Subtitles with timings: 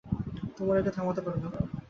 [0.57, 1.59] তোমরা একে থামাতে পারবে না।